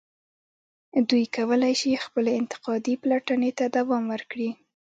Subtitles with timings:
[1.09, 4.49] دوی کولای شي خپلې انتقادي پلټنې ته دوام ورکړي.